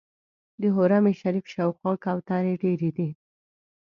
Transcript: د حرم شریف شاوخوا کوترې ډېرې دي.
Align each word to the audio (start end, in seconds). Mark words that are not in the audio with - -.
د 0.61 0.63
حرم 0.75 1.05
شریف 1.21 1.45
شاوخوا 1.53 1.91
کوترې 2.03 2.53
ډېرې 2.63 2.89
دي. 2.97 3.09